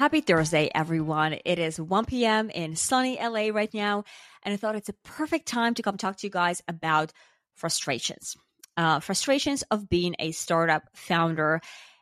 [0.00, 1.36] Happy Thursday, everyone.
[1.44, 2.48] It is 1 p.m.
[2.48, 4.04] in sunny LA right now,
[4.42, 7.12] and I thought it's a perfect time to come talk to you guys about
[7.56, 8.34] frustrations.
[8.78, 11.60] Uh, frustrations of being a startup founder.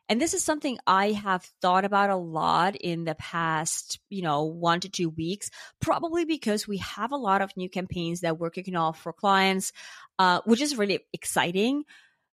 [0.08, 4.44] And this is something I have thought about a lot in the past, you know,
[4.44, 8.50] one to two weeks, probably because we have a lot of new campaigns that we're
[8.50, 9.72] kicking off for clients,
[10.20, 11.82] uh, which is really exciting.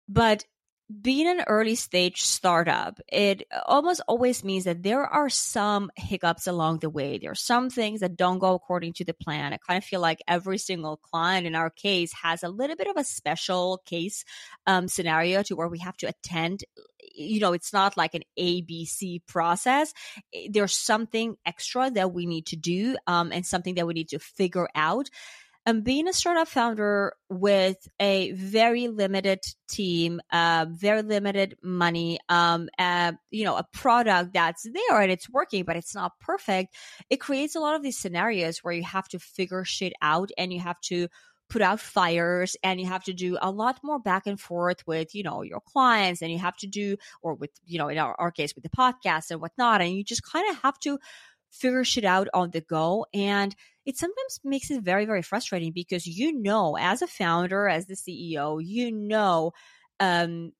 [0.08, 0.46] But
[1.02, 6.80] being an early stage startup, it almost always means that there are some hiccups along
[6.80, 7.18] the way.
[7.18, 9.52] There are some things that don't go according to the plan.
[9.52, 12.88] I kind of feel like every single client in our case has a little bit
[12.88, 14.26] of a special case
[14.68, 16.64] um, scenario to where we have to attend.
[17.16, 19.92] You know, it's not like an ABC process.
[20.50, 24.20] There's something extra that we need to do um, and something that we need to
[24.20, 25.10] figure out
[25.66, 32.70] and being a startup founder with a very limited team, uh, very limited money, um,
[32.78, 36.76] uh, you know, a product that's there and it's working, but it's not perfect,
[37.10, 40.54] it creates a lot of these scenarios where you have to figure shit out and
[40.54, 41.08] you have to
[41.48, 45.14] put out fires and you have to do a lot more back and forth with
[45.14, 48.16] you know your clients and you have to do or with you know in our,
[48.18, 50.98] our case with the podcast and whatnot and you just kind of have to
[51.56, 53.06] figure shit out on the go.
[53.14, 53.56] And
[53.86, 57.96] it sometimes makes it very, very frustrating because you know, as a founder, as the
[57.96, 59.52] CEO, you know,
[60.00, 60.52] um,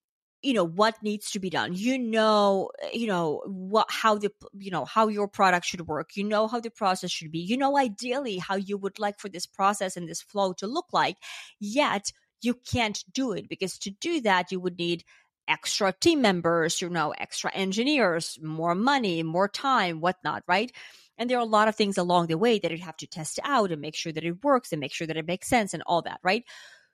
[0.42, 1.74] you know what needs to be done.
[1.74, 6.16] You know you know what how the you know how your product should work.
[6.16, 7.40] You know how the process should be.
[7.40, 10.86] You know ideally how you would like for this process and this flow to look
[10.94, 11.18] like.
[11.60, 15.04] Yet you can't do it because to do that you would need
[15.48, 20.72] extra team members you know extra engineers more money more time whatnot right
[21.18, 23.40] and there are a lot of things along the way that you have to test
[23.44, 25.84] out and make sure that it works and make sure that it makes sense and
[25.86, 26.44] all that, right?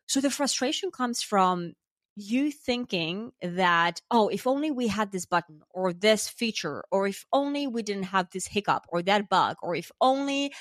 [0.08, 1.74] So the frustration comes from
[2.16, 7.26] you thinking that, oh, if only we had this button or this feature, or if
[7.32, 10.52] only we didn't have this hiccup or that bug, or if only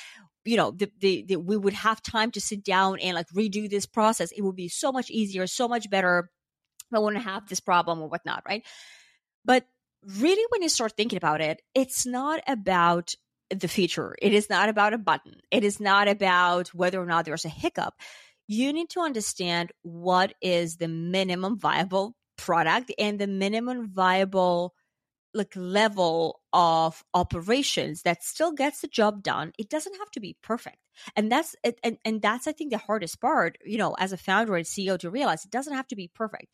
[0.45, 3.69] you know the, the, the, we would have time to sit down and like redo
[3.69, 6.31] this process it would be so much easier so much better
[6.95, 8.65] i wouldn't have this problem or whatnot right
[9.45, 9.67] but
[10.19, 13.15] really when you start thinking about it it's not about
[13.51, 14.15] the feature.
[14.21, 15.41] It is not about a button.
[15.51, 17.95] It is not about whether or not there's a hiccup.
[18.47, 24.75] You need to understand what is the minimum viable product and the minimum viable
[25.33, 30.37] like level of operations that still gets the job done it doesn't have to be
[30.43, 30.79] perfect
[31.15, 34.57] and that's and, and that's i think the hardest part you know as a founder
[34.57, 36.47] and ceo to realize it doesn't have to be perfect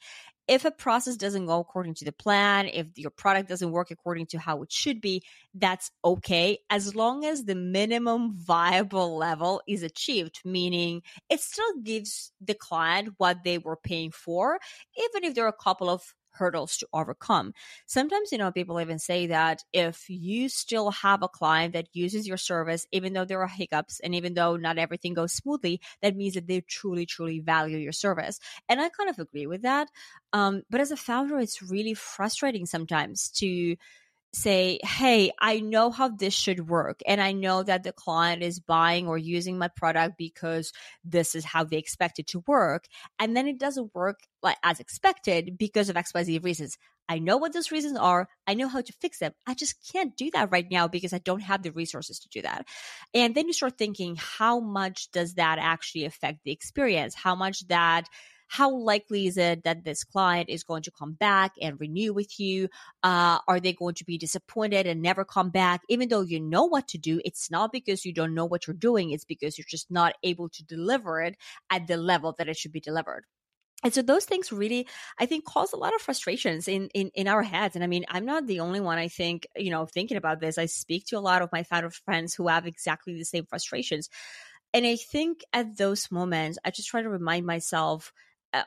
[0.49, 4.27] if a process doesn't go according to the plan if your product doesn't work according
[4.27, 5.23] to how it should be
[5.55, 12.33] that's okay as long as the minimum viable level is achieved meaning it still gives
[12.41, 14.59] the client what they were paying for
[14.97, 17.53] even if there are a couple of hurdles to overcome.
[17.87, 22.27] Sometimes, you know, people even say that if you still have a client that uses
[22.27, 26.17] your service, even though there are hiccups and even though not everything goes smoothly, that
[26.17, 28.39] means that they truly, truly value your service.
[28.69, 29.89] And I kind of agree with that.
[30.33, 33.77] Um, but as a founder, it's really frustrating sometimes to
[34.37, 37.01] say, Hey, I know how this should work.
[37.07, 40.73] And I know that the client is buying or using my product because
[41.05, 42.87] this is how they expect it to work.
[43.19, 46.77] And then it doesn't work like as expected because of XYZ reasons.
[47.09, 48.29] I know what those reasons are.
[48.47, 49.33] I know how to fix them.
[49.47, 52.43] I just can't do that right now because I don't have the resources to do
[52.43, 52.67] that.
[53.15, 57.15] And then you start thinking, how much does that actually affect the experience?
[57.15, 58.09] How much that
[58.49, 62.39] how likely is it that this client is going to come back and renew with
[62.39, 62.69] you?
[63.03, 65.83] Uh, are they going to be disappointed and never come back?
[65.89, 68.75] Even though you know what to do, it's not because you don't know what you're
[68.75, 71.37] doing, it's because you're just not able to deliver it
[71.71, 73.25] at the level that it should be delivered.
[73.85, 77.29] And so those things really, I think, cause a lot of frustrations in, in, in
[77.29, 77.75] our heads.
[77.77, 80.57] And I mean, I'm not the only one, I think, you know, thinking about this.
[80.57, 84.09] I speak to a lot of my founder friends who have exactly the same frustrations.
[84.73, 88.13] And I think at those moments, I just try to remind myself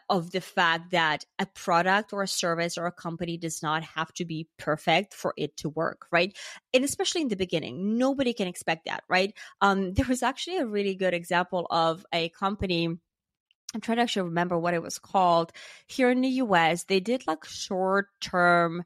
[0.10, 4.14] of the fact that a product or a service or a company does not have
[4.14, 6.38] to be perfect for it to work, right?
[6.74, 9.34] And especially in the beginning, nobody can expect that, right?
[9.62, 12.88] Um, there was actually a really good example of a company.
[12.88, 15.52] I'm trying to actually remember what it was called
[15.88, 16.86] here in the US.
[16.86, 18.84] They did like short term,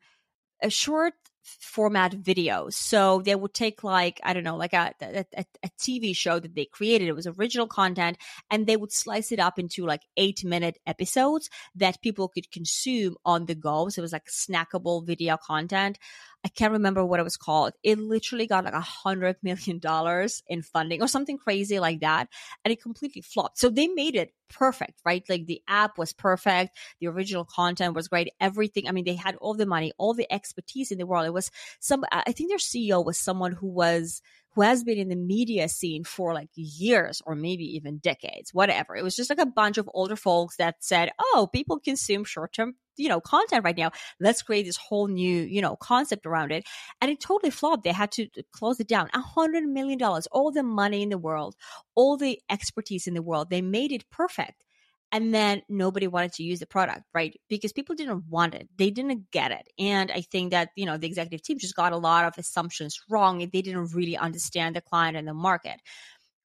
[0.62, 1.14] a short
[1.44, 2.74] format videos.
[2.74, 6.56] So they would take like, I don't know, like a, a, a, TV show that
[6.56, 7.08] they created.
[7.08, 8.18] It was original content
[8.50, 13.16] and they would slice it up into like eight minute episodes that people could consume
[13.26, 13.90] on the go.
[13.90, 16.00] So it was like snackable video content.
[16.46, 17.74] I can't remember what it was called.
[17.84, 22.28] It literally got like a hundred million dollars in funding or something crazy like that.
[22.66, 23.58] And it completely flopped.
[23.60, 25.24] So they made it perfect, right?
[25.30, 26.78] Like the app was perfect.
[27.00, 28.30] The original content was great.
[28.42, 28.88] Everything.
[28.88, 31.26] I mean, they had all the money, all the expertise in the world.
[31.26, 31.50] It was
[31.80, 34.22] some, I think their CEO was someone who was
[34.56, 38.96] who has been in the media scene for like years or maybe even decades, whatever.
[38.96, 42.54] It was just like a bunch of older folks that said, oh, people consume short
[42.54, 46.52] term you know content right now let's create this whole new you know concept around
[46.52, 46.66] it.
[47.02, 47.84] And it totally flopped.
[47.84, 49.10] They had to uh, close it down.
[49.14, 51.56] A hundred million dollars all the money in the world
[51.96, 54.64] all the expertise in the world they made it perfect.
[55.12, 57.40] And then nobody wanted to use the product right?
[57.50, 58.68] Because people didn't want it.
[58.78, 59.68] They didn't get it.
[59.80, 63.00] And i think that you know the executive team just got a lot of assumptions
[63.10, 65.80] wrong they didn't really understand the client and the market.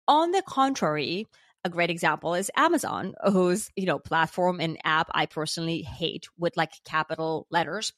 [0.08, 1.26] On the contrary
[1.66, 6.56] a great example is Amazon, whose you know platform and app I personally hate with
[6.56, 7.92] like capital letters.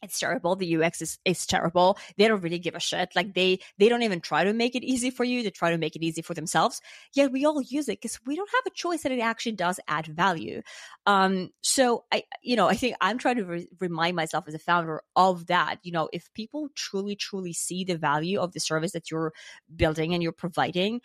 [0.00, 0.54] It's terrible.
[0.54, 1.98] The ux is, is terrible.
[2.16, 3.10] They don't really give a shit.
[3.16, 5.42] Like they they don't even try to make it easy for you.
[5.42, 6.80] They try to make it easy for themselves.
[7.14, 9.80] Yet we all use it because we don't have a choice that it actually does
[9.88, 10.62] add value.
[11.04, 14.60] Um so i you know i think i'm trying to re- remind myself as a
[14.60, 15.78] founder of that.
[15.82, 19.32] You know if people truly truly see the value of the service that you're
[19.74, 21.00] building and you're providing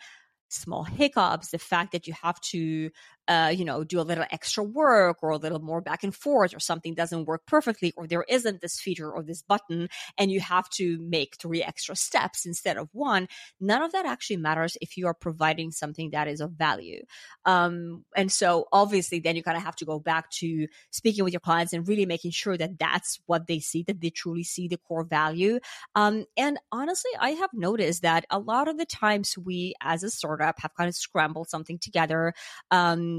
[0.54, 2.90] small hiccups, the fact that you have to
[3.28, 6.54] uh, you know, do a little extra work or a little more back and forth
[6.54, 9.88] or something doesn't work perfectly or there isn't this feature or this button
[10.18, 13.28] and you have to make three extra steps instead of one,
[13.60, 17.02] none of that actually matters if you are providing something that is of value.
[17.44, 21.32] Um, and so obviously then you kind of have to go back to speaking with
[21.32, 24.68] your clients and really making sure that that's what they see, that they truly see
[24.68, 25.60] the core value.
[25.94, 30.10] Um, and honestly, I have noticed that a lot of the times we as a
[30.10, 32.34] startup have kind of scrambled something together.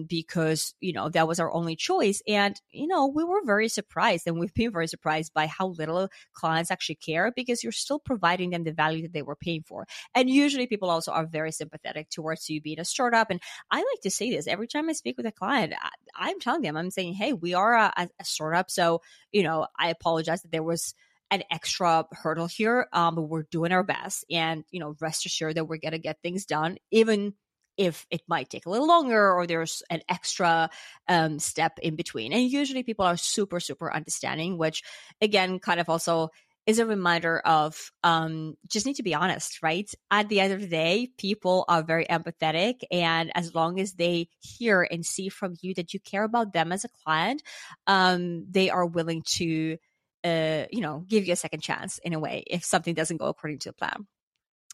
[0.04, 2.22] Because, you know, that was our only choice.
[2.28, 6.10] And, you know, we were very surprised and we've been very surprised by how little
[6.34, 9.88] clients actually care because you're still providing them the value that they were paying for.
[10.14, 13.32] And usually people also are very sympathetic towards you being a startup.
[13.32, 15.74] And I like to say this every time I speak with a client,
[16.16, 18.70] I, am telling them, I'm saying, hey, we are a, a startup.
[18.70, 19.02] So,
[19.32, 20.94] you know, I apologize that there was
[21.32, 22.88] an extra hurdle here.
[22.94, 26.22] Um, but we're doing our best, and you know, rest assured that we're gonna get
[26.22, 27.34] things done, even
[27.78, 30.70] if it might take a little longer or there's an extra
[31.08, 32.34] um, step in between.
[32.34, 34.84] And usually people are super, super understanding, which
[35.22, 36.30] again, kind of also
[36.66, 39.90] is a reminder of um, just need to be honest, right?
[40.10, 42.82] At the end of the day, people are very empathetic.
[42.92, 46.72] And as long as they hear and see from you that you care about them
[46.72, 47.44] as a client,
[47.86, 49.78] um, they are willing to,
[50.24, 53.28] uh, you know, give you a second chance in a way if something doesn't go
[53.28, 54.08] according to the plan.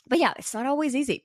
[0.08, 1.20] But yeah, it's not always easy